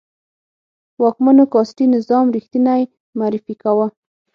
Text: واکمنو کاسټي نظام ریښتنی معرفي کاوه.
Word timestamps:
واکمنو 1.01 1.43
کاسټي 1.53 1.85
نظام 1.95 2.25
ریښتنی 2.35 2.81
معرفي 3.19 3.53
کاوه. 3.61 3.87